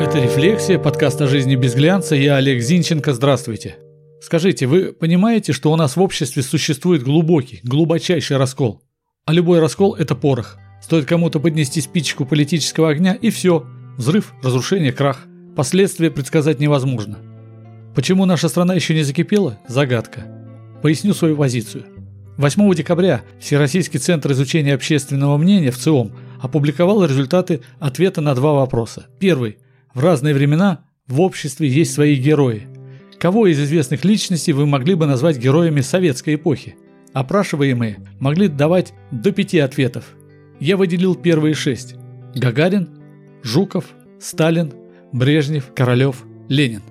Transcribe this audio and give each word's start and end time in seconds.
Это 0.00 0.20
«Рефлексия», 0.20 0.78
подкаст 0.78 1.20
о 1.20 1.26
жизни 1.26 1.56
без 1.56 1.74
глянца. 1.74 2.14
Я 2.14 2.36
Олег 2.36 2.62
Зинченко. 2.62 3.12
Здравствуйте. 3.12 3.78
Скажите, 4.22 4.66
вы 4.66 4.92
понимаете, 4.92 5.52
что 5.52 5.72
у 5.72 5.76
нас 5.76 5.96
в 5.96 6.00
обществе 6.00 6.44
существует 6.44 7.02
глубокий, 7.02 7.58
глубочайший 7.64 8.36
раскол? 8.36 8.80
А 9.26 9.32
любой 9.32 9.58
раскол– 9.58 9.94
это 9.98 10.14
порох. 10.14 10.56
Стоит 10.80 11.04
кому-то 11.06 11.40
поднести 11.40 11.80
спичку 11.80 12.24
политического 12.24 12.90
огня, 12.90 13.14
и 13.14 13.30
все. 13.30 13.66
Взрыв, 13.96 14.34
разрушение, 14.40 14.92
крах. 14.92 15.26
Последствия 15.56 16.12
предсказать 16.12 16.60
невозможно. 16.60 17.18
Почему 17.96 18.24
наша 18.24 18.48
страна 18.48 18.74
еще 18.74 18.94
не 18.94 19.02
закипела? 19.02 19.58
Загадка. 19.66 20.20
Поясню 20.80 21.12
свою 21.12 21.36
позицию. 21.36 21.86
8 22.36 22.72
декабря 22.72 23.22
Всероссийский 23.40 23.98
центр 23.98 24.30
изучения 24.30 24.74
общественного 24.74 25.36
мнения 25.38 25.72
в 25.72 25.76
ЦИОМ 25.76 26.12
опубликовал 26.40 27.04
результаты 27.04 27.62
ответа 27.80 28.20
на 28.20 28.36
два 28.36 28.52
вопроса. 28.52 29.06
Первый. 29.18 29.58
В 29.98 30.00
разные 30.00 30.32
времена 30.32 30.84
в 31.08 31.20
обществе 31.20 31.68
есть 31.68 31.92
свои 31.92 32.14
герои. 32.14 32.68
Кого 33.18 33.48
из 33.48 33.60
известных 33.60 34.04
личностей 34.04 34.52
вы 34.52 34.64
могли 34.64 34.94
бы 34.94 35.06
назвать 35.06 35.38
героями 35.38 35.80
советской 35.80 36.36
эпохи? 36.36 36.76
Опрашиваемые 37.14 37.98
могли 38.20 38.46
давать 38.46 38.92
до 39.10 39.32
пяти 39.32 39.58
ответов. 39.58 40.04
Я 40.60 40.76
выделил 40.76 41.16
первые 41.16 41.54
шесть. 41.54 41.96
Гагарин, 42.36 42.88
Жуков, 43.42 43.86
Сталин, 44.20 44.72
Брежнев, 45.10 45.72
Королев, 45.74 46.22
Ленин. 46.48 46.82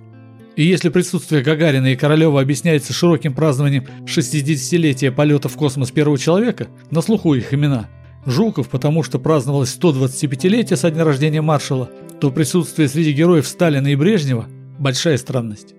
И 0.58 0.66
если 0.66 0.90
присутствие 0.90 1.44
Гагарина 1.44 1.94
и 1.94 1.96
Королева 1.96 2.42
объясняется 2.42 2.92
широким 2.92 3.34
празднованием 3.34 3.86
60-летия 4.04 5.14
полета 5.14 5.48
в 5.48 5.56
космос 5.56 5.92
первого 5.92 6.18
человека, 6.18 6.68
на 6.92 7.02
слуху 7.02 7.36
их 7.36 7.54
имена, 7.54 7.88
Жуков, 8.26 8.68
потому 8.68 9.02
что 9.04 9.18
праздновалось 9.18 9.74
125-летие 9.82 10.76
со 10.76 10.92
дня 10.92 11.06
рождения 11.06 11.42
маршала, 11.42 11.90
то 12.20 12.32
присутствие 12.32 12.88
среди 12.88 13.12
героев 13.12 13.48
Сталина 13.48 13.88
и 13.88 13.96
Брежнева– 13.96 14.48
большая 14.80 15.18
странность. 15.18 15.76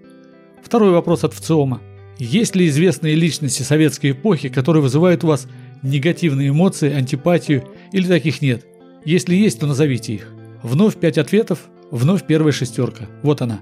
Второй 0.62 0.92
вопрос 0.92 1.24
от 1.24 1.34
ВЦИОМа. 1.34 1.80
Есть 2.18 2.54
ли 2.54 2.66
известные 2.68 3.14
личности 3.14 3.62
советской 3.62 4.12
эпохи, 4.12 4.48
которые 4.48 4.82
вызывают 4.82 5.24
у 5.24 5.28
вас 5.28 5.48
негативные 5.82 6.50
эмоции, 6.50 6.92
антипатию 6.92 7.64
или 7.92 8.06
таких 8.06 8.40
нет? 8.42 8.66
Если 9.04 9.34
есть, 9.34 9.60
то 9.60 9.66
назовите 9.66 10.14
их. 10.14 10.28
Вновь 10.62 10.96
пять 10.96 11.18
ответов, 11.18 11.60
вновь 11.90 12.26
первая 12.26 12.52
шестерка. 12.52 13.06
Вот 13.22 13.42
она. 13.42 13.60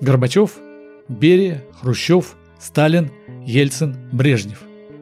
Горбачев, 0.00 0.58
Берия, 1.08 1.64
Хрущев, 1.80 2.36
Сталин, 2.60 3.10
Ельцин, 3.46 3.96
Брежнев. 4.12 4.60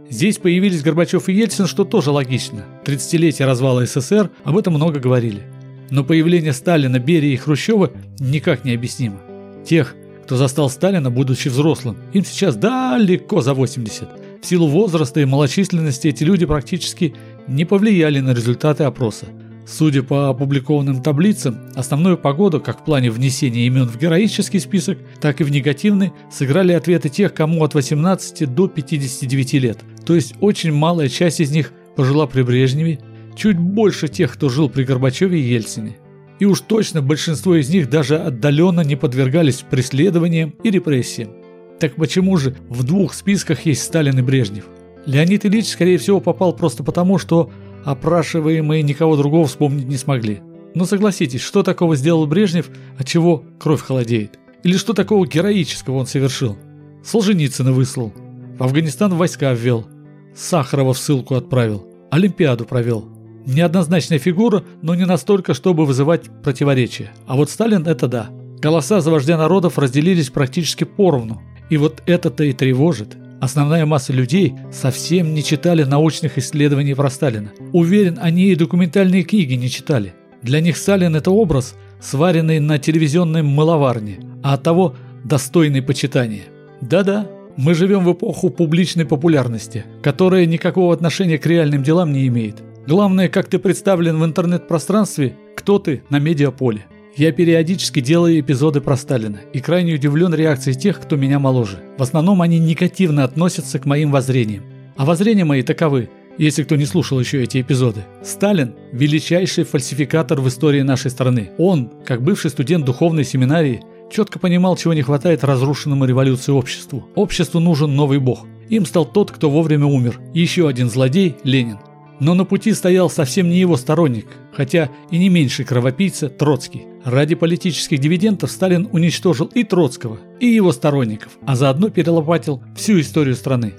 Здесь 0.08 0.38
появились 0.38 0.82
Горбачев 0.82 1.28
и 1.28 1.32
Ельцин, 1.32 1.66
что 1.66 1.84
тоже 1.84 2.10
логично. 2.10 2.64
30-летие 2.84 3.46
развала 3.46 3.84
СССР, 3.84 4.30
об 4.44 4.56
этом 4.56 4.74
много 4.74 5.00
говорили. 5.00 5.42
Но 5.90 6.04
появление 6.04 6.52
Сталина, 6.52 6.98
Берии 6.98 7.32
и 7.32 7.36
Хрущева 7.36 7.90
никак 8.20 8.64
не 8.64 8.74
объяснимо. 8.74 9.20
Тех, 9.64 9.94
кто 10.24 10.36
застал 10.36 10.70
Сталина, 10.70 11.10
будучи 11.10 11.48
взрослым, 11.48 11.96
им 12.12 12.24
сейчас 12.24 12.56
далеко 12.56 13.40
за 13.40 13.52
80. 13.52 14.08
В 14.40 14.46
силу 14.46 14.68
возраста 14.68 15.20
и 15.20 15.24
малочисленности 15.24 16.08
эти 16.08 16.24
люди 16.24 16.46
практически 16.46 17.14
не 17.46 17.64
повлияли 17.64 18.20
на 18.20 18.32
результаты 18.32 18.84
опроса. 18.84 19.26
Судя 19.66 20.02
по 20.02 20.30
опубликованным 20.30 21.02
таблицам, 21.02 21.58
основную 21.74 22.16
погоду, 22.16 22.60
как 22.60 22.80
в 22.80 22.84
плане 22.84 23.10
внесения 23.10 23.66
имен 23.66 23.86
в 23.86 23.98
героический 23.98 24.58
список, 24.58 24.98
так 25.20 25.40
и 25.40 25.44
в 25.44 25.50
негативный, 25.50 26.12
сыграли 26.30 26.72
ответы 26.72 27.08
тех, 27.08 27.34
кому 27.34 27.62
от 27.62 27.74
18 27.74 28.52
до 28.52 28.66
59 28.66 29.52
лет. 29.54 29.78
То 30.06 30.14
есть 30.14 30.34
очень 30.40 30.72
малая 30.72 31.08
часть 31.08 31.40
из 31.40 31.50
них 31.50 31.72
пожила 31.94 32.26
при 32.26 32.42
Брежневе, 32.42 32.98
чуть 33.34 33.58
больше 33.58 34.08
тех, 34.08 34.32
кто 34.32 34.48
жил 34.48 34.68
при 34.68 34.84
Горбачеве 34.84 35.40
и 35.40 35.54
Ельцине. 35.54 35.96
И 36.38 36.46
уж 36.46 36.60
точно 36.60 37.02
большинство 37.02 37.54
из 37.54 37.68
них 37.68 37.90
даже 37.90 38.16
отдаленно 38.16 38.80
не 38.80 38.96
подвергались 38.96 39.64
преследованиям 39.68 40.54
и 40.62 40.70
репрессиям. 40.70 41.30
Так 41.78 41.96
почему 41.96 42.36
же 42.36 42.56
в 42.68 42.82
двух 42.82 43.14
списках 43.14 43.66
есть 43.66 43.82
Сталин 43.82 44.18
и 44.18 44.22
Брежнев? 44.22 44.64
Леонид 45.06 45.46
Ильич, 45.46 45.68
скорее 45.68 45.98
всего, 45.98 46.20
попал 46.20 46.54
просто 46.54 46.84
потому, 46.84 47.18
что 47.18 47.50
опрашиваемые 47.84 48.82
никого 48.82 49.16
другого 49.16 49.46
вспомнить 49.46 49.88
не 49.88 49.96
смогли. 49.96 50.40
Но 50.74 50.84
согласитесь, 50.84 51.40
что 51.40 51.62
такого 51.62 51.96
сделал 51.96 52.26
Брежнев, 52.26 52.70
от 52.98 53.06
чего 53.06 53.44
кровь 53.58 53.82
холодеет? 53.82 54.38
Или 54.62 54.76
что 54.76 54.92
такого 54.92 55.26
героического 55.26 55.96
он 55.96 56.06
совершил? 56.06 56.56
Солженицына 57.02 57.72
выслал, 57.72 58.12
в 58.58 58.62
Афганистан 58.62 59.14
войска 59.14 59.52
ввел, 59.54 59.86
Сахарова 60.34 60.92
в 60.92 60.98
ссылку 60.98 61.34
отправил, 61.34 61.86
Олимпиаду 62.10 62.66
провел. 62.66 63.08
Неоднозначная 63.46 64.18
фигура, 64.18 64.62
но 64.82 64.94
не 64.94 65.06
настолько, 65.06 65.54
чтобы 65.54 65.86
вызывать 65.86 66.24
противоречия. 66.42 67.12
А 67.26 67.36
вот 67.36 67.50
Сталин– 67.50 67.86
это 67.86 68.08
да. 68.08 68.30
Голоса 68.60 69.00
за 69.00 69.10
вождя 69.10 69.38
народов 69.38 69.78
разделились 69.78 70.30
практически 70.30 70.84
поровну. 70.84 71.40
И 71.70 71.76
вот 71.76 72.02
это-то 72.06 72.44
и 72.44 72.52
тревожит. 72.52 73.16
Основная 73.40 73.86
масса 73.86 74.12
людей 74.12 74.54
совсем 74.70 75.32
не 75.32 75.42
читали 75.42 75.84
научных 75.84 76.36
исследований 76.36 76.94
про 76.94 77.08
Сталина. 77.08 77.50
Уверен, 77.72 78.18
они 78.20 78.50
и 78.50 78.54
документальные 78.54 79.22
книги 79.22 79.54
не 79.54 79.70
читали. 79.70 80.12
Для 80.42 80.60
них 80.60 80.76
Сталин– 80.76 81.14
это 81.16 81.30
образ, 81.30 81.74
сваренный 82.00 82.60
на 82.60 82.78
телевизионной 82.78 83.42
мыловарне, 83.42 84.20
а 84.42 84.54
от 84.54 84.62
того 84.62 84.94
достойный 85.24 85.80
почитания. 85.80 86.44
Да-да, 86.82 87.28
мы 87.56 87.74
живем 87.74 88.04
в 88.04 88.12
эпоху 88.12 88.50
публичной 88.50 89.04
популярности, 89.04 89.84
которая 90.02 90.46
никакого 90.46 90.92
отношения 90.92 91.38
к 91.38 91.46
реальным 91.46 91.82
делам 91.82 92.12
не 92.12 92.26
имеет. 92.26 92.56
Главное, 92.86 93.28
как 93.28 93.48
ты 93.48 93.58
представлен 93.58 94.18
в 94.18 94.24
интернет-пространстве, 94.24 95.36
кто 95.54 95.78
ты 95.78 96.02
на 96.08 96.18
медиаполе. 96.18 96.86
Я 97.14 97.32
периодически 97.32 98.00
делаю 98.00 98.40
эпизоды 98.40 98.80
про 98.80 98.96
Сталина 98.96 99.40
и 99.52 99.60
крайне 99.60 99.94
удивлен 99.94 100.32
реакцией 100.32 100.78
тех, 100.78 101.00
кто 101.00 101.16
меня 101.16 101.38
моложе. 101.38 101.80
В 101.98 102.02
основном 102.02 102.40
они 102.40 102.58
негативно 102.58 103.24
относятся 103.24 103.78
к 103.78 103.84
моим 103.84 104.10
воззрениям. 104.10 104.64
А 104.96 105.04
воззрения 105.04 105.44
мои 105.44 105.62
таковы, 105.62 106.08
если 106.38 106.62
кто 106.62 106.76
не 106.76 106.86
слушал 106.86 107.20
еще 107.20 107.42
эти 107.42 107.60
эпизоды. 107.60 108.00
Сталин– 108.22 108.74
величайший 108.92 109.64
фальсификатор 109.64 110.40
в 110.40 110.48
истории 110.48 110.80
нашей 110.80 111.10
страны. 111.10 111.50
Он, 111.58 111.92
как 112.06 112.22
бывший 112.22 112.50
студент 112.50 112.86
духовной 112.86 113.24
семинарии, 113.24 113.82
четко 114.10 114.38
понимал, 114.38 114.76
чего 114.76 114.94
не 114.94 115.02
хватает 115.02 115.44
разрушенному 115.44 116.06
революции 116.06 116.52
обществу. 116.52 117.06
Обществу 117.14 117.60
нужен 117.60 117.94
новый 117.94 118.18
бог. 118.18 118.46
Им 118.70 118.86
стал 118.86 119.04
тот, 119.04 119.30
кто 119.30 119.50
вовремя 119.50 119.86
умер. 119.86 120.20
еще 120.32 120.68
один 120.68 120.88
злодей– 120.88 121.36
Ленин. 121.44 121.78
Но 122.20 122.34
на 122.34 122.44
пути 122.44 122.72
стоял 122.72 123.08
совсем 123.08 123.48
не 123.48 123.58
его 123.58 123.76
сторонник, 123.76 124.26
хотя 124.52 124.90
и 125.10 125.18
не 125.18 125.28
меньший 125.30 125.64
кровопийца 125.64 126.28
Троцкий. 126.28 126.84
Ради 127.04 127.34
политических 127.34 127.98
дивидендов 127.98 128.50
Сталин 128.50 128.88
уничтожил 128.92 129.46
и 129.46 129.64
Троцкого, 129.64 130.18
и 130.38 130.46
его 130.46 130.70
сторонников, 130.70 131.38
а 131.46 131.56
заодно 131.56 131.88
перелопатил 131.88 132.62
всю 132.76 133.00
историю 133.00 133.34
страны. 133.34 133.72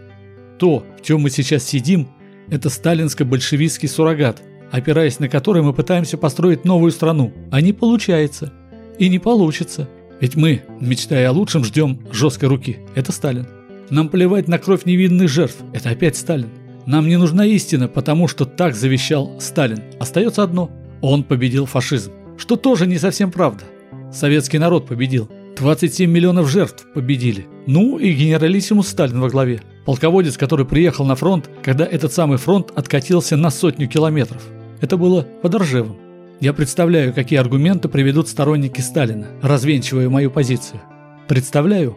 То, 0.58 0.84
в 1.00 1.06
чем 1.06 1.22
мы 1.22 1.30
сейчас 1.30 1.64
сидим, 1.64 2.08
это 2.50 2.70
сталинско-большевистский 2.70 3.88
суррогат, 3.88 4.42
опираясь 4.72 5.20
на 5.20 5.30
который 5.30 5.62
мы 5.62 5.74
пытаемся 5.74 6.18
построить 6.18 6.66
новую 6.66 6.92
страну. 6.92 7.32
А 7.52 7.62
не 7.62 7.74
получается. 7.74 8.52
И 8.98 9.08
не 9.10 9.20
получится. 9.20 9.88
Ведь 10.20 10.36
мы, 10.36 10.64
мечтая 10.80 11.30
о 11.30 11.32
лучшем, 11.32 11.64
ждем 11.64 12.00
жесткой 12.12 12.50
руки. 12.50 12.80
Это 12.96 13.12
Сталин. 13.12 13.48
Нам 13.90 14.10
плевать 14.10 14.48
на 14.48 14.60
кровь 14.60 14.86
невинных 14.86 15.30
жертв. 15.30 15.58
Это 15.74 15.90
опять 15.90 16.16
Сталин. 16.16 16.50
Нам 16.86 17.08
не 17.08 17.18
нужна 17.18 17.46
истина, 17.46 17.88
потому 17.88 18.28
что 18.28 18.46
так 18.46 18.76
завещал 18.76 19.32
Сталин. 19.40 19.82
Остается 20.00 20.44
одно– 20.44 20.72
он 21.02 21.24
победил 21.24 21.66
фашизм. 21.66 22.12
Что 22.38 22.56
тоже 22.56 22.88
не 22.88 22.98
совсем 22.98 23.32
правда. 23.32 23.64
Советский 24.12 24.60
народ 24.60 24.88
победил. 24.88 25.30
27 25.58 26.10
миллионов 26.10 26.50
жертв 26.50 26.86
победили. 26.94 27.48
Ну 27.68 27.98
и 27.98 28.14
генералиссимус 28.14 28.88
Сталин 28.88 29.20
во 29.20 29.30
главе. 29.30 29.62
Полководец, 29.86 30.38
который 30.38 30.66
приехал 30.66 31.06
на 31.06 31.16
фронт, 31.16 31.50
когда 31.64 31.86
этот 31.86 32.14
самый 32.14 32.38
фронт 32.38 32.72
откатился 32.76 33.36
на 33.36 33.50
сотню 33.50 33.88
километров. 33.88 34.44
Это 34.80 34.98
было 34.98 35.28
под 35.42 35.56
Ржевом. 35.56 35.98
Я 36.40 36.54
представляю, 36.54 37.14
какие 37.14 37.40
аргументы 37.40 37.90
приведут 37.90 38.28
сторонники 38.28 38.82
Сталина, 38.82 39.28
развенчивая 39.42 40.10
мою 40.10 40.32
позицию. 40.32 40.82
Представляю, 41.28 41.96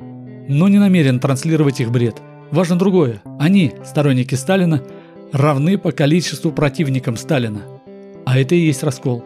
но 0.49 0.69
не 0.69 0.79
намерен 0.79 1.21
транслировать 1.21 1.81
их 1.81 1.91
бред– 1.91 2.17
Важно 2.51 2.79
другое. 2.79 3.23
Они, 3.39 3.73
сторонники 3.85 4.35
Сталина, 4.35 4.83
равны 5.33 5.79
по 5.79 5.93
количеству 5.93 6.53
противникам 6.53 7.17
Сталина. 7.17 7.63
А 8.25 8.39
это 8.39 8.55
и 8.55 8.67
есть 8.67 8.83
раскол. 8.83 9.25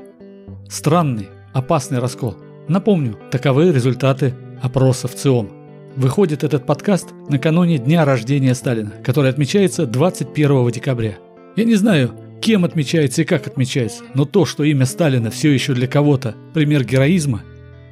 Странный, 0.68 1.28
опасный 1.52 1.98
раскол. 1.98 2.36
Напомню, 2.68 3.18
таковы 3.30 3.72
результаты 3.72 4.34
опроса 4.62 5.08
в 5.08 5.14
ЦИОМ. 5.14 5.50
Выходит 5.96 6.44
этот 6.44 6.64
подкаст 6.64 7.08
накануне 7.28 7.78
дня 7.78 8.04
рождения 8.04 8.54
Сталина, 8.54 8.92
который 9.02 9.30
отмечается 9.30 9.86
21 9.86 10.70
декабря. 10.70 11.18
Я 11.56 11.64
не 11.64 11.74
знаю, 11.74 12.14
кем 12.40 12.64
отмечается 12.64 13.22
и 13.22 13.24
как 13.24 13.46
отмечается, 13.46 14.04
но 14.14 14.24
то, 14.24 14.44
что 14.44 14.64
имя 14.64 14.86
Сталина 14.86 15.30
все 15.30 15.50
еще 15.50 15.74
для 15.74 15.88
кого-то 15.88 16.34
пример 16.54 16.84
героизма, 16.84 17.42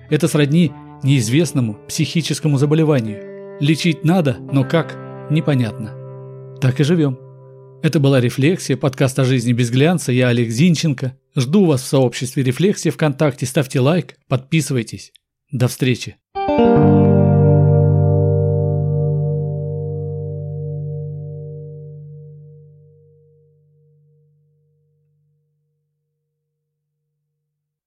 это 0.08 0.28
сродни 0.28 0.72
неизвестному 1.02 1.74
психическому 1.88 2.58
заболеванию. 2.58 3.58
Лечить 3.60 4.04
надо, 4.04 4.36
но 4.52 4.64
как– 4.64 4.96
непонятно. 5.30 5.92
Так 6.60 6.80
и 6.80 6.84
живем. 6.84 7.18
Это 7.82 8.00
была 8.00 8.20
«Рефлексия», 8.20 8.76
подкаст 8.76 9.18
о 9.18 9.24
жизни 9.24 9.52
без 9.52 9.70
глянца. 9.70 10.10
Я 10.10 10.28
Олег 10.28 10.50
Зинченко. 10.50 11.16
Жду 11.36 11.66
вас 11.66 11.82
в 11.82 11.86
сообществе 11.86 12.42
Рефлексия 12.42 12.90
ВКонтакте, 12.90 13.46
ставьте 13.46 13.80
лайк, 13.80 14.16
подписывайтесь. 14.28 15.12
До 15.52 15.68
встречи. 15.68 16.16